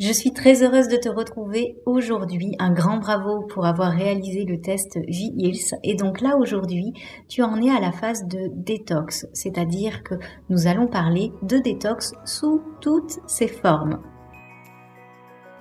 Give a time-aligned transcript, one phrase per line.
[0.00, 2.56] Je suis très heureuse de te retrouver aujourd'hui.
[2.58, 5.76] Un grand bravo pour avoir réalisé le test V-Hills.
[5.84, 6.92] Et donc là, aujourd'hui,
[7.28, 9.28] tu en es à la phase de détox.
[9.32, 10.16] C'est-à-dire que
[10.50, 14.00] nous allons parler de détox sous toutes ses formes.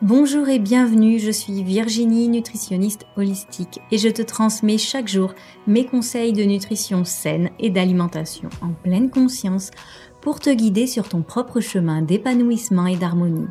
[0.02, 5.36] Bonjour et bienvenue, je suis Virginie, nutritionniste holistique, et je te transmets chaque jour
[5.68, 9.70] mes conseils de nutrition saine et d'alimentation en pleine conscience
[10.22, 13.48] pour te guider sur ton propre chemin d'épanouissement et d'harmonie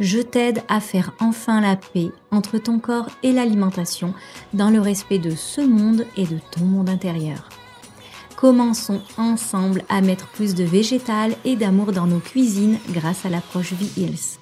[0.00, 4.14] je t'aide à faire enfin la paix entre ton corps et l'alimentation
[4.52, 7.48] dans le respect de ce monde et de ton monde intérieur.
[8.36, 13.72] Commençons ensemble à mettre plus de végétal et d'amour dans nos cuisines grâce à l'approche
[13.72, 14.38] V-Hills.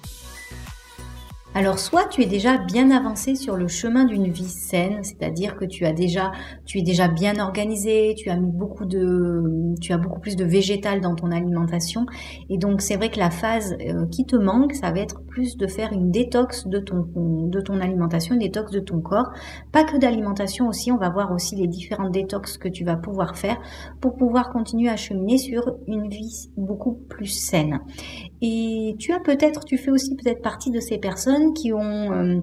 [1.57, 5.65] Alors soit tu es déjà bien avancé sur le chemin d'une vie saine, c'est-à-dire que
[5.65, 6.33] tu as déjà
[6.65, 10.45] tu es déjà bien organisé, tu as mis beaucoup de tu as beaucoup plus de
[10.45, 12.07] végétal dans ton alimentation
[12.51, 15.57] et donc c'est vrai que la phase euh, qui te manque, ça va être plus
[15.57, 19.31] de faire une détox de ton de ton alimentation, une détox de ton corps,
[19.71, 23.37] pas que d'alimentation aussi, on va voir aussi les différentes détox que tu vas pouvoir
[23.37, 23.61] faire
[24.01, 27.79] pour pouvoir continuer à cheminer sur une vie beaucoup plus saine.
[28.47, 32.41] Et tu as peut-être tu fais aussi peut-être partie de ces personnes qui ont euh,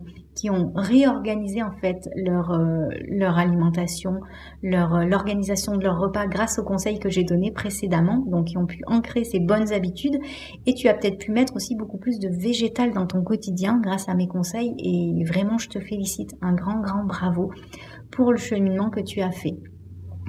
[0.74, 2.90] réorganisé en fait leur euh,
[3.38, 4.20] alimentation,
[4.64, 8.58] leur euh, l'organisation de leur repas grâce aux conseils que j'ai donnés précédemment, donc qui
[8.58, 10.18] ont pu ancrer ces bonnes habitudes.
[10.66, 14.10] Et tu as peut-être pu mettre aussi beaucoup plus de végétal dans ton quotidien grâce
[14.10, 14.74] à mes conseils.
[14.80, 17.52] Et vraiment je te félicite, un grand grand bravo
[18.10, 19.54] pour le cheminement que tu as fait.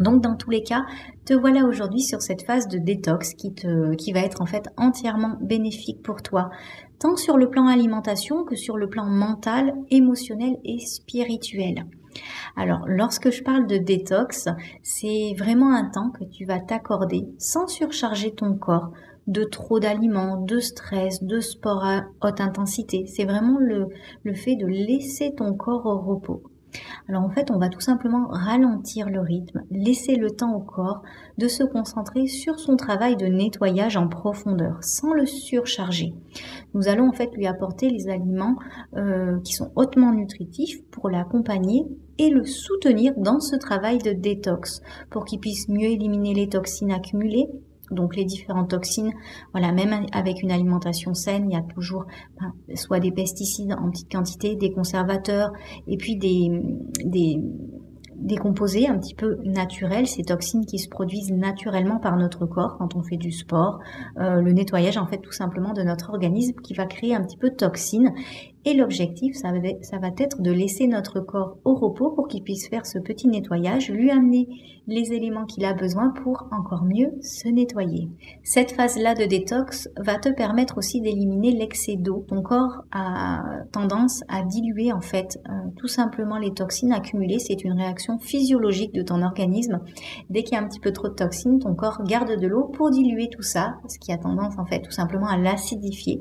[0.00, 0.84] Donc dans tous les cas,
[1.24, 4.68] te voilà aujourd'hui sur cette phase de détox qui, te, qui va être en fait
[4.76, 6.50] entièrement bénéfique pour toi,
[6.98, 11.86] tant sur le plan alimentation que sur le plan mental, émotionnel et spirituel.
[12.56, 14.48] Alors, lorsque je parle de détox,
[14.82, 18.90] c'est vraiment un temps que tu vas t'accorder sans surcharger ton corps
[19.28, 23.06] de trop d'aliments, de stress, de sport à haute intensité.
[23.06, 23.86] C'est vraiment le,
[24.24, 26.42] le fait de laisser ton corps au repos.
[27.08, 31.02] Alors en fait, on va tout simplement ralentir le rythme, laisser le temps au corps
[31.38, 36.14] de se concentrer sur son travail de nettoyage en profondeur, sans le surcharger.
[36.74, 38.56] Nous allons en fait lui apporter les aliments
[38.96, 41.86] euh, qui sont hautement nutritifs pour l'accompagner
[42.18, 46.92] et le soutenir dans ce travail de détox, pour qu'il puisse mieux éliminer les toxines
[46.92, 47.48] accumulées
[47.92, 49.12] donc les différentes toxines,
[49.52, 52.06] voilà, même avec une alimentation saine, il y a toujours
[52.40, 55.52] ben, soit des pesticides en petite quantité, des conservateurs,
[55.86, 56.50] et puis des,
[57.04, 62.76] des, composés un petit peu naturels, ces toxines qui se produisent naturellement par notre corps
[62.78, 63.78] quand on fait du sport,
[64.18, 67.36] euh, le nettoyage en fait tout simplement de notre organisme qui va créer un petit
[67.36, 68.12] peu de toxines
[68.64, 72.86] et l'objectif, ça va, être de laisser notre corps au repos pour qu'il puisse faire
[72.86, 74.48] ce petit nettoyage, lui amener
[74.86, 78.08] les éléments qu'il a besoin pour encore mieux se nettoyer.
[78.42, 82.24] Cette phase-là de détox va te permettre aussi d'éliminer l'excès d'eau.
[82.28, 83.42] Ton corps a
[83.72, 87.38] tendance à diluer en fait euh, tout simplement les toxines accumulées.
[87.38, 89.80] C'est une réaction physiologique de ton organisme.
[90.30, 92.64] Dès qu'il y a un petit peu trop de toxines, ton corps garde de l'eau
[92.64, 96.18] pour diluer tout ça, ce qui a tendance en fait tout simplement à l'acidifier.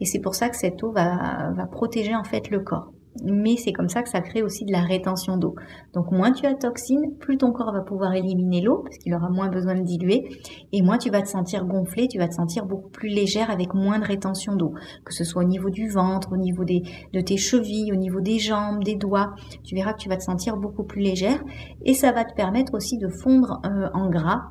[0.00, 2.92] Et c'est pour ça que cette eau va, va protéger en fait le corps.
[3.24, 5.54] Mais c'est comme ça que ça crée aussi de la rétention d'eau.
[5.94, 9.14] Donc moins tu as de toxines, plus ton corps va pouvoir éliminer l'eau parce qu'il
[9.14, 10.28] aura moins besoin de diluer
[10.72, 13.72] et moins tu vas te sentir gonflé, tu vas te sentir beaucoup plus légère avec
[13.72, 14.74] moins de rétention d'eau,
[15.06, 16.82] que ce soit au niveau du ventre, au niveau des,
[17.14, 19.34] de tes chevilles, au niveau des jambes, des doigts.
[19.64, 21.42] Tu verras que tu vas te sentir beaucoup plus légère
[21.86, 24.42] et ça va te permettre aussi de fondre euh, en gras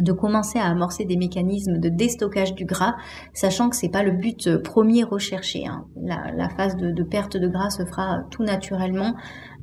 [0.00, 2.94] de commencer à amorcer des mécanismes de déstockage du gras,
[3.32, 5.66] sachant que c'est pas le but euh, premier recherché.
[5.66, 5.84] Hein.
[5.96, 9.14] La, phase de, perte de gras se fera tout naturellement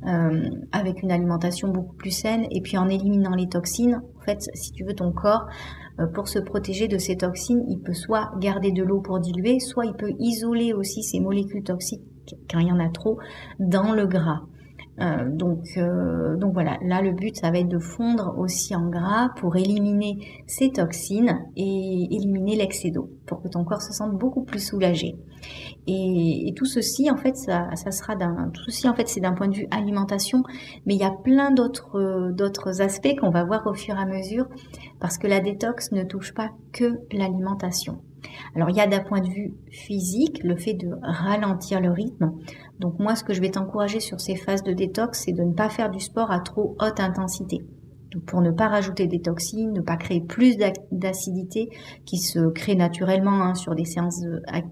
[0.06, 4.02] euh, avec une alimentation beaucoup plus saine et puis en éliminant les toxines.
[4.18, 5.46] En fait, si tu veux ton corps
[6.00, 9.58] euh, pour se protéger de ces toxines, il peut soit garder de l'eau pour diluer,
[9.58, 12.02] soit il peut isoler aussi ces molécules toxiques
[12.50, 13.18] quand il y en a trop
[13.58, 14.42] dans le gras.
[15.00, 18.88] Euh, donc, euh, donc voilà, là le but ça va être de fondre aussi en
[18.88, 24.12] gras pour éliminer ces toxines et éliminer l'excès d'eau pour que ton corps se sente
[24.12, 25.16] beaucoup plus soulagé.
[25.86, 28.50] Et, tout ceci en fait ça, ça sera d'un
[28.96, 30.42] fait c'est d'un point de vue alimentation,
[30.86, 34.46] mais il y a plein d'autres aspects qu'on va voir au fur et à mesure
[34.98, 38.00] parce que la détox ne touche pas que l'alimentation.
[38.54, 42.32] Alors il y a d'un point de vue physique le fait de ralentir le rythme.
[42.78, 45.52] Donc moi ce que je vais t'encourager sur ces phases de détox, c'est de ne
[45.52, 47.62] pas faire du sport à trop haute intensité.
[48.26, 50.56] Pour ne pas rajouter des toxines, ne pas créer plus
[50.92, 51.68] d'acidité
[52.04, 54.22] qui se crée naturellement hein, sur des séances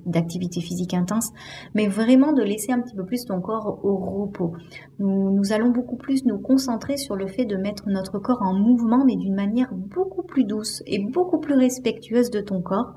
[0.07, 1.31] d'activité physique intense,
[1.75, 4.53] mais vraiment de laisser un petit peu plus ton corps au repos.
[4.99, 9.05] Nous, allons beaucoup plus nous concentrer sur le fait de mettre notre corps en mouvement,
[9.05, 12.95] mais d'une manière beaucoup plus douce et beaucoup plus respectueuse de ton corps,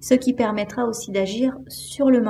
[0.00, 2.20] ce qui permettra aussi d'agir sur le,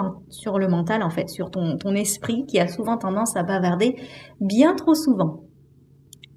[0.69, 3.97] mental, en fait, sur ton esprit qui a souvent tendance à bavarder
[4.41, 5.46] bien trop souvent.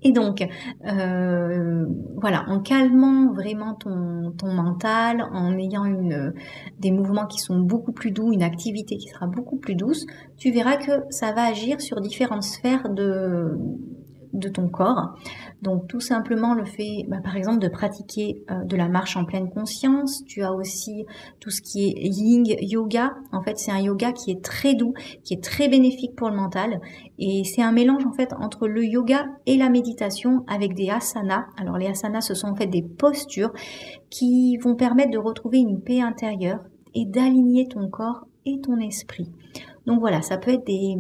[0.02, 0.48] Et donc,
[0.86, 1.86] euh,
[2.16, 6.34] voilà, en calmant vraiment ton, ton, mental, en ayant une,
[6.80, 10.06] des mouvements qui sont beaucoup plus doux, une activité qui sera beaucoup plus douce,
[10.38, 13.58] tu verras que ça va agir sur différentes sphères de,
[14.34, 15.16] de ton corps.
[15.62, 19.26] Donc tout simplement le fait, bah, par exemple, de pratiquer euh, de la marche en
[19.26, 20.24] pleine conscience.
[20.26, 21.06] Tu as aussi
[21.40, 23.14] tout ce qui est Ying Yoga.
[23.32, 24.94] En fait, c'est un yoga qui est très doux,
[25.24, 26.80] qui est très bénéfique pour le mental.
[27.18, 31.46] Et c'est un mélange en fait entre le yoga et la méditation avec des asanas.
[31.58, 33.52] Alors les asanas, ce sont en fait des postures
[34.10, 36.60] qui vont permettre de retrouver une paix intérieure
[36.96, 39.30] et d'aligner ton corps et ton esprit.
[39.86, 40.96] Donc voilà, ça peut être des,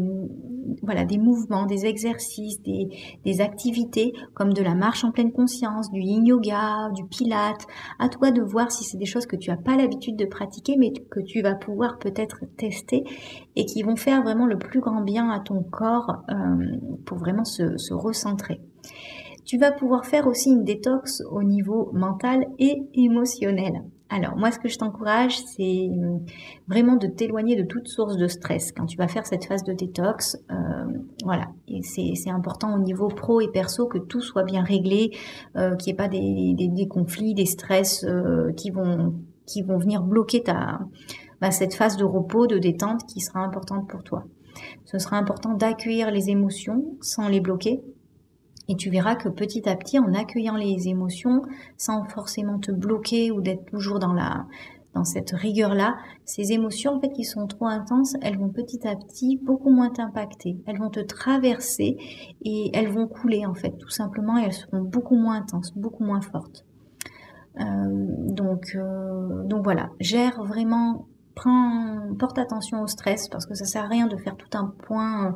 [0.83, 6.01] voilà, des mouvements, des exercices, des, activités comme de la marche en pleine conscience, du
[6.01, 7.65] yin yoga, du pilate.
[7.99, 10.75] À toi de voir si c'est des choses que tu n'as pas l'habitude de pratiquer,
[10.77, 13.03] mais que tu vas pouvoir peut-être tester
[13.55, 16.35] et qui vont faire vraiment le plus grand bien à ton corps euh,
[17.05, 18.61] pour vraiment se recentrer.
[19.45, 23.83] Tu vas pouvoir faire aussi une détox au niveau mental et émotionnel.
[24.11, 26.17] Alors, moi, ce que je t'encourage, c'est euh,
[26.67, 29.71] vraiment de t'éloigner de toute source de stress quand tu vas faire cette phase de
[29.71, 30.35] détox.
[30.49, 30.55] Euh,
[31.23, 31.45] voilà,
[31.83, 35.11] c'est important au niveau pro et perso que tout soit bien réglé,
[35.55, 38.03] euh, qu'il n'y ait pas des, conflits, des stress
[38.57, 39.13] qui, vont,
[39.45, 40.79] qui vont venir bloquer ta,
[41.39, 44.23] bah, cette phase de repos, de détente qui sera importante pour toi.
[44.85, 47.81] Ce sera important d'accueillir les émotions sans les bloquer,
[48.69, 51.41] et tu verras que petit à petit, en accueillant les émotions,
[51.77, 54.45] sans forcément te bloquer ou d'être toujours dans la
[54.95, 59.69] dans cette rigueur-là, ces émotions qui sont trop intenses, elles vont petit à petit beaucoup
[59.69, 60.57] moins t'impacter.
[60.65, 61.97] Elles vont te traverser
[62.43, 66.03] et elles vont couler en fait, tout simplement, et elles seront beaucoup moins intenses, beaucoup
[66.03, 66.65] moins fortes.
[67.59, 67.63] Euh,
[68.29, 71.07] donc, euh, donc voilà, gère vraiment
[72.17, 75.35] porte attention au stress parce que ça sert à rien de faire tout un point,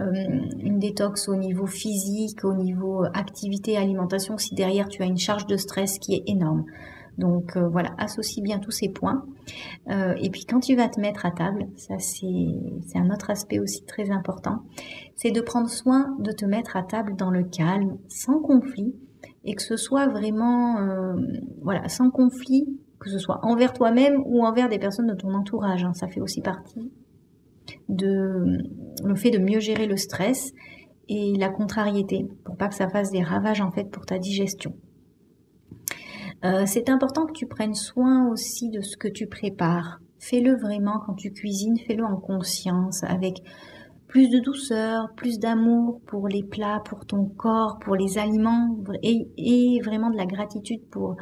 [0.00, 0.12] euh,
[0.58, 5.46] une détox au niveau physique, au niveau activité, alimentation, si derrière tu as une charge
[5.46, 6.64] de stress qui est énorme.
[7.18, 9.24] Donc euh, voilà, associe bien tous ces points.
[9.88, 13.60] Euh, et puis quand tu vas te mettre à table, ça c'est un autre aspect
[13.60, 14.62] aussi très important,
[15.14, 18.94] c'est de prendre soin de te mettre à table dans le calme, sans conflit,
[19.44, 20.78] et que ce soit vraiment,
[21.62, 22.66] voilà, sans conflit,
[22.98, 25.84] que ce soit envers toi-même ou envers des personnes de ton entourage.
[25.84, 25.92] Hein.
[25.94, 26.92] Ça fait aussi partie
[27.88, 28.58] de
[29.04, 30.52] le fait de mieux gérer le stress
[31.08, 34.74] et la contrariété pour pas que ça fasse des ravages en fait pour ta digestion.
[36.44, 40.00] Euh, c'est important que tu prennes soin aussi de ce que tu prépares.
[40.18, 43.42] Fais-le vraiment quand tu cuisines, fais-le en conscience, avec
[44.08, 49.80] plus de douceur, plus d'amour pour les plats, pour ton corps, pour les aliments, et
[49.82, 51.16] vraiment de la gratitude pour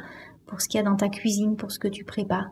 [0.53, 2.51] pour ce qu'il y a dans ta cuisine, pour ce que tu prépares.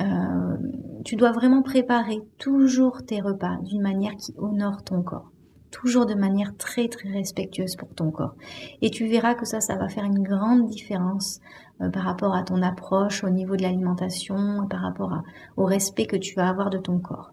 [0.00, 0.56] Euh,
[1.04, 5.30] tu dois vraiment préparer toujours tes repas d'une manière qui honore ton corps.
[5.70, 8.34] Toujours de manière très très respectueuse pour ton corps.
[8.82, 11.38] Et tu verras que ça, ça va faire une grande différence
[11.80, 15.22] euh, par rapport à ton approche au niveau de l'alimentation, par rapport
[15.56, 17.30] au respect que tu vas avoir de ton corps.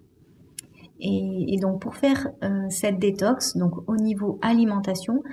[1.00, 5.24] Et, donc pour faire euh, cette détox, donc au niveau alimentation,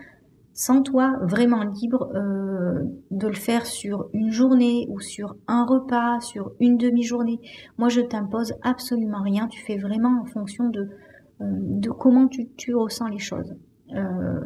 [0.54, 6.52] Sens-toi vraiment libre euh, de le faire sur une journée ou sur un repas, sur
[6.60, 7.40] une demi-journée.
[7.78, 9.48] Moi, je t'impose absolument rien.
[9.48, 10.90] Tu fais vraiment en fonction de,
[11.40, 13.54] euh, de comment tu, tu ressens les choses.
[13.94, 14.40] Euh,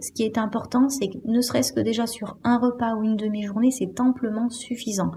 [0.00, 3.16] ce qui est important, c'est que ne serait-ce que déjà sur un repas ou une
[3.16, 5.10] demi-journée, c'est amplement suffisant.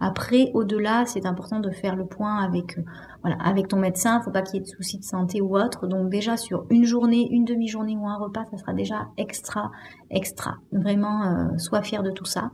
[0.00, 2.82] Après, au-delà, c'est important de faire le point avec, euh,
[3.22, 4.20] voilà, avec ton médecin.
[4.20, 5.86] Il faut pas qu'il y ait de soucis de santé ou autre.
[5.86, 9.70] Donc déjà sur une journée, une demi-journée ou un repas, ça sera déjà extra,
[10.10, 10.56] extra.
[10.72, 12.50] Vraiment, euh, sois fier de tout ça.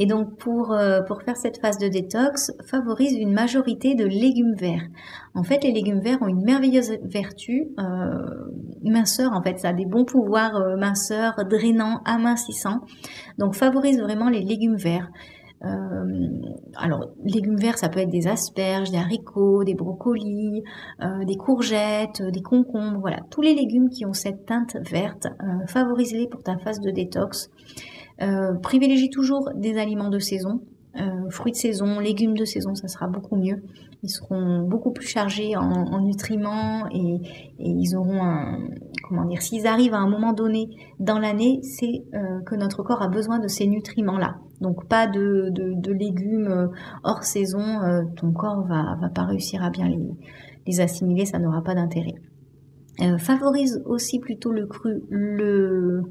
[0.00, 0.74] Et donc pour,
[1.24, 4.82] faire cette phase de détox, favorise une majorité de légumes verts.
[5.34, 7.68] En fait, les légumes verts ont une merveilleuse vertu
[8.90, 9.32] minceur.
[9.32, 12.80] En fait, ça a des bons pouvoirs euh, minceurs, drainants, amincissants.
[13.38, 15.10] Donc favorise vraiment les légumes verts.
[15.64, 15.68] Euh,
[16.76, 20.62] alors, légumes verts, ça peut être des asperges, des haricots, des brocolis,
[21.02, 23.20] euh, des courgettes, des concombres, voilà.
[23.30, 25.26] Tous les légumes qui ont cette teinte verte,
[25.68, 27.50] favorise-les pour ta phase de détox.
[28.62, 30.60] Privilégie toujours des aliments de saison.
[30.96, 33.62] Euh, fruits de saison, légumes de saison, ça sera beaucoup mieux.
[34.02, 37.20] Ils seront beaucoup plus chargés en, nutriments et,
[37.58, 38.58] ils auront un,
[39.02, 40.68] comment dire, s'ils arrivent à un moment donné
[41.00, 44.36] dans l'année, c'est euh, que notre corps a besoin de ces nutriments-là.
[44.60, 45.50] Donc pas de,
[45.90, 46.68] légumes euh,
[47.02, 47.80] hors saison,
[48.16, 49.90] ton corps va, va pas réussir à bien
[50.66, 52.14] les assimiler, ça n'aura pas d'intérêt.
[53.00, 56.04] Euh, favorise aussi plutôt le cru le,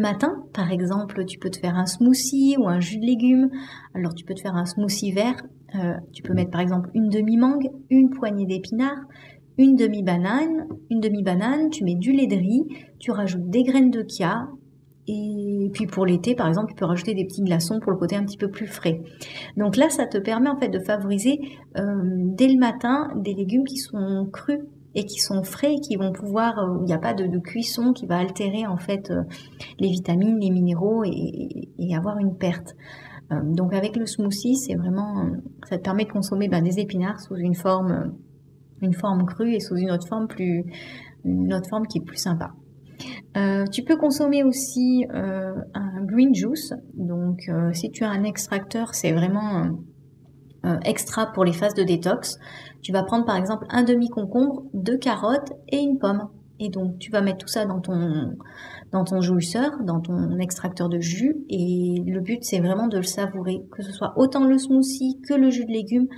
[0.00, 0.44] matin.
[0.52, 3.50] Par exemple, tu peux te faire un smoothie ou un jus de légumes.
[3.94, 5.42] Alors tu peux te faire un smoothie vert.
[5.76, 9.02] Euh, tu peux mettre par exemple une demi-mangue, une poignée d'épinards,
[9.58, 12.64] une demi-banane, une demi-banane, tu mets du lait de riz,
[12.98, 14.48] tu rajoutes des graines de chia,
[15.06, 18.16] et puis pour l'été, par exemple, tu peux rajouter des petits glaçons pour le côté
[18.16, 19.02] un petit peu plus frais.
[19.56, 21.40] Donc là, ça te permet en fait de favoriser
[21.76, 24.60] euh, dès le matin des légumes qui sont crus
[24.94, 28.06] et qui sont frais qui vont pouvoir, euh, il n'y a pas de, cuisson qui
[28.06, 29.22] va altérer en fait euh,
[29.78, 32.74] les vitamines, les minéraux et, avoir une perte.
[33.30, 35.26] Euh, donc avec le smoothie, c'est vraiment,
[35.68, 38.14] ça te permet de consommer ben, des épinards sous une forme,
[38.82, 40.64] une forme crue et sous une autre forme plus,
[41.24, 42.52] une autre forme qui est plus sympa.
[43.72, 46.72] tu peux consommer aussi un green juice.
[46.94, 49.68] Donc, si tu as un extracteur, c'est vraiment
[50.84, 52.38] extra pour les phases de détox.
[52.82, 56.28] Tu vas prendre par exemple un demi-concombre, deux carottes et une pomme.
[56.60, 58.36] Et donc tu vas mettre tout ça dans ton,
[58.92, 61.36] dans ton jouisseur, dans ton extracteur de jus.
[61.48, 65.34] Et le but c'est vraiment de le savourer, que ce soit autant le smoothie que
[65.34, 66.08] le jus de légumes.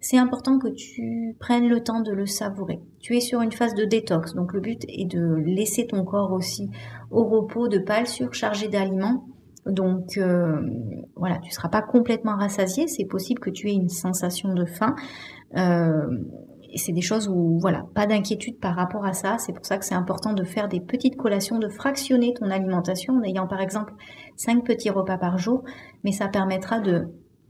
[0.00, 2.80] C'est important que tu prennes le temps de le savourer.
[2.98, 6.32] Tu es sur une phase de détox, donc le but est de laisser ton corps
[6.32, 6.70] aussi
[7.12, 9.24] au repos, de pas le surcharger d'aliments.
[9.66, 10.60] Donc euh,
[11.14, 12.88] voilà, tu ne seras pas complètement rassasié.
[12.88, 14.96] C'est possible que tu aies une sensation de faim,
[15.56, 16.06] euh,
[16.76, 19.36] c'est des choses où, voilà, pas d'inquiétude par rapport à ça.
[19.38, 23.14] C'est pour ça que c'est important de faire des petites collations, de fractionner ton alimentation
[23.14, 23.94] en ayant par exemple
[24.36, 25.64] 5 petits repas par jour,
[26.04, 27.08] mais ça permettra de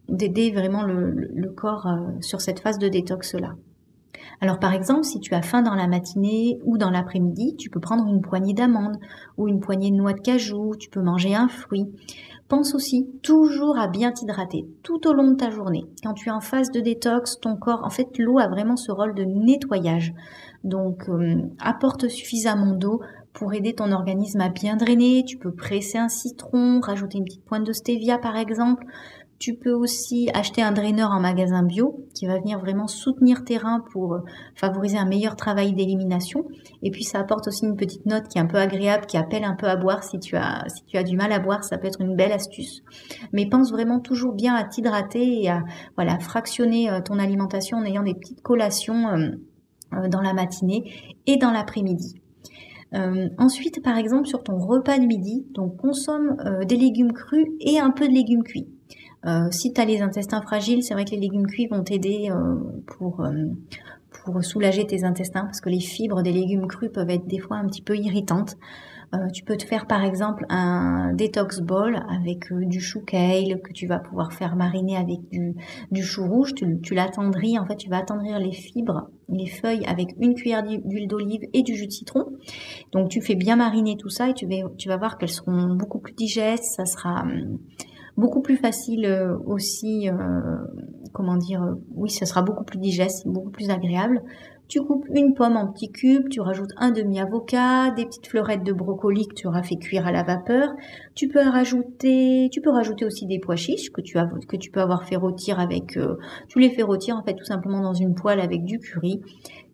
[0.09, 3.54] d'aider vraiment le, corps euh, sur cette phase de détox là.
[4.41, 7.81] Alors par exemple, si tu as faim dans la matinée ou dans l'après-midi, tu peux
[7.81, 8.99] prendre une poignée d'amandes
[9.38, 11.87] ou une poignée de noix de cajou, tu peux manger un fruit.
[12.49, 15.87] Pense aussi toujours à bien t'hydrater tout au long de ta journée.
[16.02, 18.93] Quand tu es en phase de détox, ton corps, en fait, l'eau a vraiment ce
[18.93, 20.12] rôle de nettoyage.
[20.62, 23.00] Donc, euh, apporte suffisamment d'eau
[23.33, 25.25] pour aider ton organisme à bien drainer.
[25.25, 28.85] Tu peux presser un citron, rajouter une petite pointe de stevia par exemple.
[29.42, 33.56] Tu peux aussi acheter un draineur en magasin bio qui va venir vraiment soutenir tes
[33.56, 34.18] reins pour euh,
[34.54, 36.44] favoriser un meilleur travail d'élimination.
[36.84, 39.42] Et puis ça apporte aussi une petite note qui est un peu agréable, qui appelle
[39.42, 41.76] un peu à boire si tu as, si tu as du mal à boire, ça
[41.76, 42.84] peut être une belle astuce.
[43.32, 45.64] Mais pense vraiment toujours bien à t'hydrater et à
[45.96, 50.84] voilà, fractionner euh, ton alimentation en ayant des petites collations euh, dans la matinée
[51.26, 52.14] et dans l'après-midi.
[53.38, 57.90] ensuite, par exemple, sur ton repas de midi, donc consomme des légumes crus et un
[57.90, 58.68] peu de légumes cuits.
[59.26, 62.31] Euh, si tu as les intestins fragiles, c'est vrai que les légumes cuits vont t'aider
[62.31, 63.33] euh, pour, euh,
[64.25, 67.57] pour soulager tes intestins parce que les fibres des légumes crus peuvent être des fois
[67.57, 68.57] un petit peu irritantes.
[69.35, 73.87] tu peux te faire par exemple un detox bowl avec du chou kale que tu
[73.87, 75.55] vas pouvoir faire mariner avec du,
[75.91, 76.55] du chou rouge.
[76.55, 80.62] Tu, tu l'attendris, en fait, tu vas attendrir les fibres, les feuilles avec une cuillère
[80.62, 82.25] d'huile d'olive et du jus de citron.
[82.93, 85.75] Donc tu fais bien mariner tout ça et tu vas, tu vas voir qu'elles seront
[85.75, 86.64] beaucoup plus digestes.
[86.64, 87.59] Ça sera hum,
[88.16, 90.14] beaucoup plus facile euh, aussi, euh,
[91.12, 94.23] comment dire, euh, oui, ça sera beaucoup plus digeste, beaucoup plus agréable.
[94.69, 98.73] Tu coupes une pomme en petits cubes, tu rajoutes un demi-avocat, des petites fleurettes de
[98.73, 100.71] brocoli que tu auras fait cuire à la vapeur.
[101.14, 104.71] Tu peux rajouter, tu peux rajouter aussi des pois chiches que tu as, que tu
[104.71, 105.99] peux avoir fait rôtir avec,
[106.49, 109.21] tu les fais rôtir en fait tout simplement dans une poêle avec du curry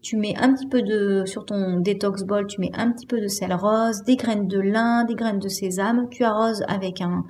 [0.02, 3.20] tu mets un petit peu de, sur ton détox bowl, tu mets un petit peu
[3.20, 7.24] de sel rose, des graines de lin, des graines de sésame, tu arroses avec un,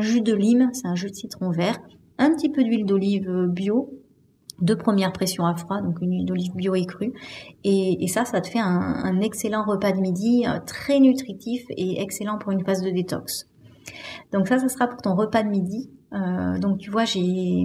[0.00, 1.78] jus de lime, c'est un jus de citron vert,
[2.18, 3.90] un petit peu d'huile d'olive bio,
[4.60, 7.12] de première pression à froid, donc une huile d'olive bio et crue.
[7.62, 12.38] Et, ça, ça te fait un, excellent repas de midi, euh, très nutritif et excellent
[12.38, 13.48] pour une phase de détox.
[14.32, 15.90] Donc ça, ça sera pour ton repas de midi.
[16.12, 17.64] Euh, donc tu vois, j'ai,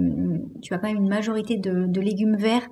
[0.62, 2.68] tu as quand même une majorité de légumes verts.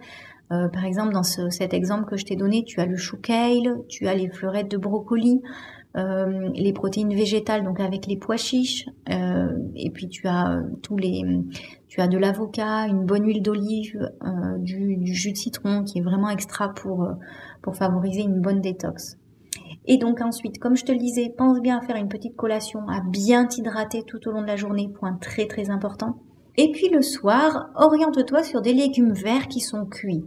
[0.52, 3.82] Euh, par exemple, dans cet exemple que je t'ai donné, tu as le chou kale,
[3.88, 5.40] tu as les fleurettes de brocoli,
[5.96, 10.96] euh, les protéines végétales, donc avec les pois chiches, euh, et puis tu as tous
[10.96, 11.22] les,
[11.88, 14.10] tu as de l'avocat, une bonne huile d'olive,
[14.58, 17.08] du, jus de citron qui est vraiment extra pour
[17.62, 19.18] pour favoriser une bonne détox.
[19.86, 22.88] Et donc ensuite, comme je te le disais, pense bien à faire une petite collation,
[22.88, 26.18] à bien t'hydrater tout au long de la journée, point très très important.
[26.58, 30.22] Et puis le soir, oriente-toi sur des légumes verts qui sont cuits.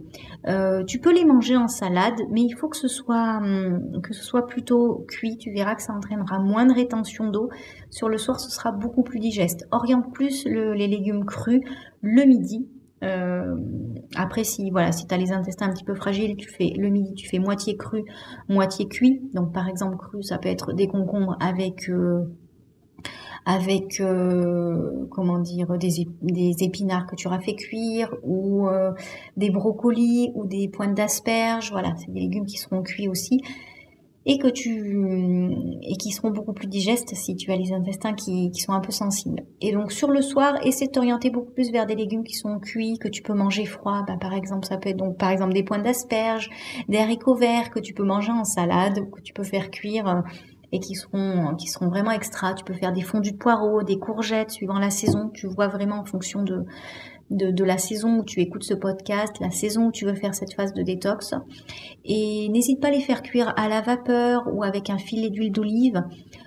[0.48, 4.12] Euh, tu peux les manger en salade, mais il faut que ce soit hum, que
[4.12, 5.38] ce soit plutôt cuit.
[5.38, 7.48] Tu verras que ça entraînera moins de rétention d'eau.
[7.90, 9.66] Sur le soir, ce sera beaucoup plus digeste.
[9.70, 11.60] Oriente plus les légumes crus
[12.02, 12.66] le midi.
[13.04, 13.54] Euh,
[14.16, 16.88] après, si voilà, si tu as les intestins un petit peu fragiles, tu fais le
[16.88, 18.04] midi, tu fais moitié cru,
[18.48, 19.20] moitié cuit.
[19.34, 22.24] Donc par exemple cru, ça peut être des concombres avec euh,
[23.46, 28.92] avec euh, comment dire des, des, épinards que tu auras fait cuire ou euh,
[29.36, 33.40] des brocolis ou des pointes d'asperges voilà c'est des légumes qui seront cuits aussi
[34.28, 38.50] et que tu et qui seront beaucoup plus digestes si tu as les intestins qui,
[38.50, 39.44] qui sont un peu sensibles.
[39.60, 42.58] Et donc sur le soir essaie de t'orienter beaucoup plus vers des légumes qui sont
[42.58, 44.02] cuits que tu peux manger froid.
[44.06, 46.50] Bah, par exemple ça peut être donc par exemple des pointes d'asperges
[46.88, 50.08] des haricots verts que tu peux manger en salade ou que tu peux faire cuire
[50.08, 50.20] euh,
[50.72, 51.54] et qui seront,
[51.88, 52.54] vraiment extra.
[52.54, 55.30] Tu peux faire des fondus de poireaux, des courgettes, suivant la saison.
[55.32, 56.64] Tu vois vraiment en fonction de,
[57.30, 60.34] de, de, la saison où tu écoutes ce podcast, la saison où tu veux faire
[60.34, 61.34] cette phase de détox.
[62.04, 65.52] Et n'hésite pas à les faire cuire à la vapeur ou avec un filet d'huile
[65.52, 66.02] d'olive.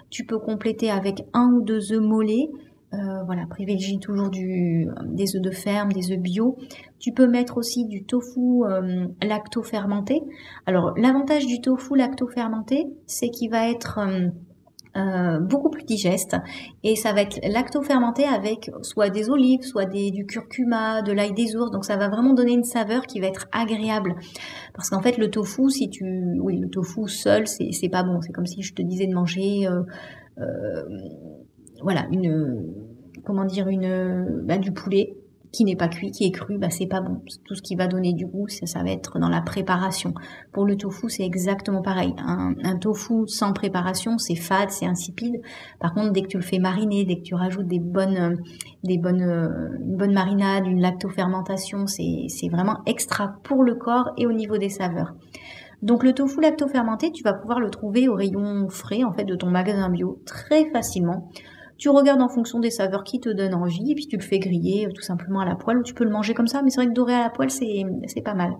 [0.09, 2.49] Tu peux compléter avec un ou deux œufs mollets.
[2.91, 6.57] Euh, voilà, privilégie toujours du, des œufs de ferme, des œufs bio.
[6.97, 10.23] Tu peux mettre aussi du tofu euh, lacto-fermenté.
[10.65, 14.29] Alors, l'avantage du tofu lacto-fermenté, c'est qu'il va être euh,
[14.97, 16.35] euh, beaucoup plus digeste
[16.83, 21.55] et ça va être lacto-fermenté avec soit des olives, soit du curcuma, de l'ail des
[21.55, 21.69] ours.
[21.69, 24.15] Donc, ça va vraiment donner une saveur qui va être agréable.
[24.73, 26.39] Parce qu'en fait, le tofu, si tu...
[26.41, 28.19] Oui, le tofu seul, c'est pas bon.
[28.21, 29.67] C'est comme si je te disais de manger...
[31.81, 32.73] voilà, une...
[33.25, 35.17] Comment dire, une, bah, du poulet
[35.51, 37.21] qui n'est pas cuit, qui est cru, bah c'est pas bon.
[37.45, 40.13] Tout ce qui va donner du goût, ça, va être dans la préparation.
[40.51, 42.13] Pour le tofu, c'est exactement pareil.
[42.19, 45.41] Un, un, tofu sans préparation, c'est fade, c'est insipide.
[45.79, 48.37] Par contre, dès que tu le fais mariner, dès que tu rajoutes des bonnes,
[48.83, 54.27] des bonnes, une bonne marinade, une lactofermentation, c'est, c'est vraiment extra pour le corps et
[54.27, 55.15] au niveau des saveurs.
[55.81, 59.35] Donc le tofu lactofermenté, tu vas pouvoir le trouver au rayon frais en fait de
[59.35, 61.29] ton magasin bio très facilement.
[61.79, 64.37] Tu regardes en fonction des saveurs qui te donnent envie, et puis tu le fais
[64.37, 66.69] griller euh, tout simplement à la poêle, ou tu peux le manger comme ça, mais
[66.69, 67.85] c'est vrai que doré à la poêle, c'est,
[68.23, 68.57] pas mal.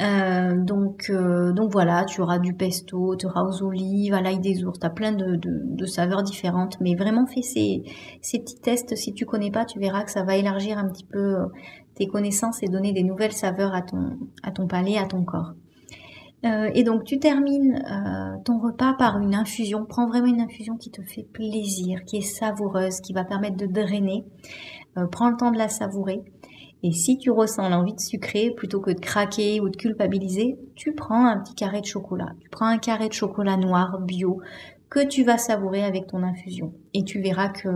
[0.00, 4.40] Euh, donc, euh, donc voilà, tu auras du pesto, tu auras aux olives, à l'ail
[4.40, 7.84] des ours, tu as plein de, saveurs différentes, mais vraiment fais ces,
[8.22, 11.04] ces petits tests, si tu connais pas, tu verras que ça va élargir un petit
[11.04, 11.36] peu
[11.94, 15.54] tes connaissances et donner des nouvelles saveurs à ton, à ton palais, à ton corps.
[16.44, 19.84] Euh, et donc tu termines euh, ton repas par une infusion.
[19.84, 23.66] Prends vraiment une infusion qui te fait plaisir, qui est savoureuse, qui va permettre de
[23.66, 24.24] drainer.
[24.96, 26.22] Euh, prends le temps de la savourer.
[26.84, 30.92] Et si tu ressens l'envie de sucrer, plutôt que de craquer ou de culpabiliser, tu
[30.92, 32.32] prends un petit carré de chocolat.
[32.40, 34.40] Tu prends un carré de chocolat noir bio
[34.88, 36.72] que tu vas savourer avec ton infusion.
[36.94, 37.68] Et tu verras que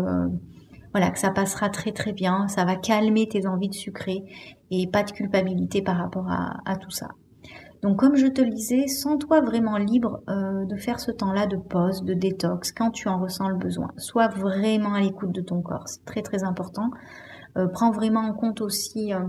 [0.92, 2.46] voilà que ça passera très très bien.
[2.46, 4.22] Ça va calmer tes envies de sucrer
[4.70, 7.08] et pas de culpabilité par rapport à, à tout ça.
[7.82, 11.56] Donc comme je te le disais, sens-toi vraiment libre euh, de faire ce temps-là de
[11.56, 13.88] pause, de détox, quand tu en ressens le besoin.
[13.96, 16.90] Sois vraiment à l'écoute de ton corps, c'est très très important.
[17.56, 19.12] Euh, prends vraiment en compte aussi...
[19.12, 19.20] Euh,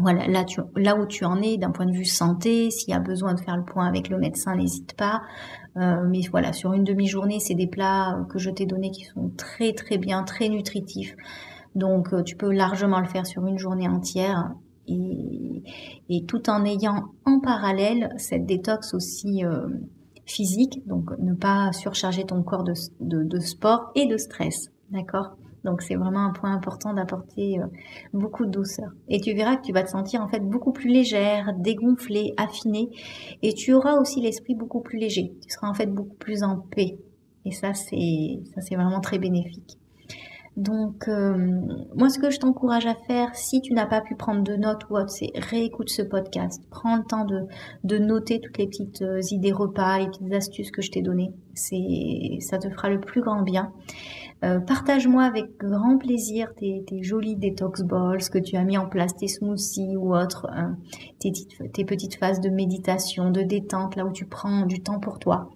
[0.00, 3.34] voilà, là, où tu en es d'un point de vue santé, s'il y a besoin
[3.34, 5.22] de faire le point avec le médecin, n'hésite pas.
[5.74, 9.72] mais voilà, sur une demi-journée, c'est des plats que je t'ai donnés qui sont très
[9.72, 11.16] très bien, très nutritifs.
[11.74, 14.54] Donc tu peux largement le faire sur une journée entière
[14.88, 19.68] et, tout en ayant en parallèle cette détox aussi euh,
[20.24, 25.36] physique, donc ne pas surcharger ton corps de, sport et de stress, d'accord?
[25.64, 27.66] Donc c'est vraiment un point important d'apporter euh,
[28.12, 28.92] beaucoup de douceur.
[29.08, 32.90] Et tu verras que tu vas te sentir en fait beaucoup plus légère, dégonflée, affinée,
[33.42, 35.34] et tu auras aussi l'esprit beaucoup plus léger.
[35.42, 36.98] Tu seras en fait beaucoup plus en paix.
[37.44, 39.78] Et ça c'est ça c'est vraiment très bénéfique.
[40.58, 41.36] Donc, euh,
[41.94, 44.90] moi, ce que je t'encourage à faire, si tu n'as pas pu prendre de notes
[44.90, 46.60] ou autre, c'est réécoute ce podcast.
[46.68, 47.46] Prends le temps de,
[47.84, 51.30] de noter toutes les petites euh, idées repas, les petites astuces que je t'ai données.
[51.54, 53.72] C'est, ça te fera le plus grand bien.
[54.42, 58.88] Euh, partage-moi avec grand plaisir tes, tes jolis detox balls que tu as mis en
[58.88, 60.76] place, tes smoothies ou autres, hein,
[61.20, 65.50] tes petites phases de méditation, de détente, là où tu prends du temps pour toi.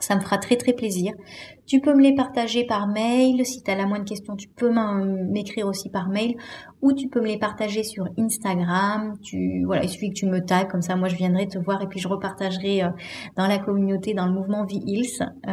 [0.00, 1.12] Ça me fera très très plaisir.
[1.66, 3.44] Tu peux me les partager par mail.
[3.44, 4.70] Si tu as la moindre question, tu peux
[5.30, 6.36] m'écrire aussi par mail.
[6.80, 9.14] Ou tu peux me les partager sur Instagram.
[9.66, 11.86] Voilà, il suffit que tu me tags, comme ça moi je viendrai te voir et
[11.86, 12.88] puis je repartagerai euh,
[13.36, 15.22] dans la communauté, dans le mouvement V-Hills.
[15.46, 15.52] Euh,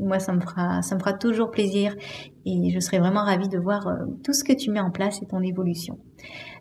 [0.00, 1.94] moi ça me fera, ça me fera toujours plaisir
[2.44, 5.20] et je serai vraiment ravie de voir euh, tout ce que tu mets en place
[5.22, 5.98] et ton évolution.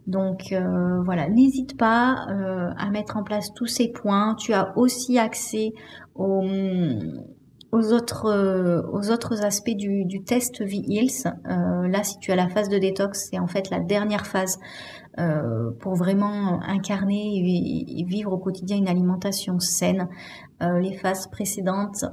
[0.07, 4.35] Donc euh, voilà, n'hésite pas euh, à mettre en place tous ces points.
[4.35, 5.73] Tu as aussi accès
[6.15, 6.43] au,
[7.71, 12.49] aux autres, euh, aux autres aspects du, test V-Hills, euh, là, si tu as la
[12.49, 14.59] phase de détox, c'est en fait la dernière phase
[15.19, 20.07] euh, pour vraiment incarner et, vivre au quotidien une alimentation saine.
[20.79, 22.05] Les phases précédentes,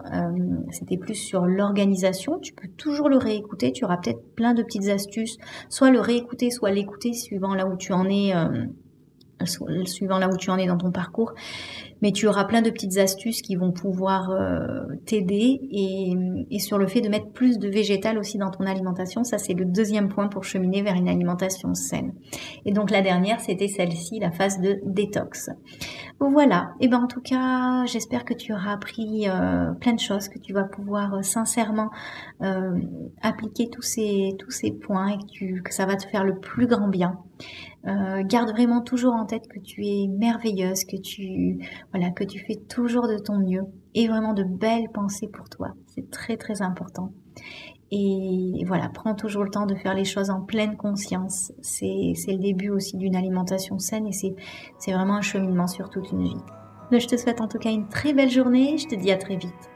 [0.70, 2.38] c'était plus sur l'organisation.
[2.38, 3.72] Tu peux toujours le réécouter.
[3.72, 5.36] Tu auras peut-être plein de petites astuces,
[5.68, 8.32] soit le réécouter, soit l'écouter suivant là où tu en es
[9.84, 11.34] suivant là où tu en es dans ton parcours.
[12.02, 16.86] Mais tu auras plein de petites astuces qui vont pouvoir euh, t'aider et, sur le
[16.86, 19.24] fait de mettre plus de végétal aussi dans ton alimentation.
[19.24, 22.12] Ça, c'est le deuxième point pour cheminer vers une alimentation saine.
[22.64, 25.50] Et donc la dernière, c'était celle-ci, la phase de détox.
[26.20, 26.72] Voilà.
[26.80, 30.38] Et ben en tout cas, j'espère que tu auras appris euh, plein de choses, que
[30.38, 31.90] tu vas pouvoir euh, sincèrement
[33.22, 34.36] appliquer tous ces
[34.80, 37.18] points et que, tu, que ça va te faire le plus grand bien.
[37.84, 41.58] Garde vraiment toujours en tête que tu es merveilleuse, que tu
[41.92, 45.68] voilà, que tu fais toujours de ton mieux et vraiment de belles pensées pour toi.
[45.86, 47.12] C'est très très important.
[47.90, 51.52] Et voilà, prends toujours le temps de faire les choses en pleine conscience.
[51.62, 56.24] C'est le début aussi d'une alimentation saine et c'est vraiment un cheminement sur toute une
[56.24, 56.36] vie.
[56.92, 58.76] Je te souhaite en tout cas une très belle journée.
[58.76, 59.70] Je te dis à très vite.